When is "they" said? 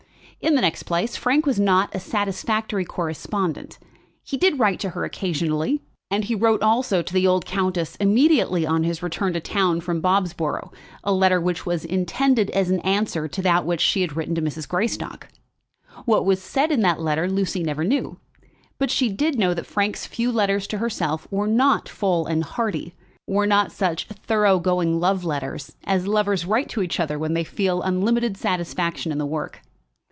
27.35-27.43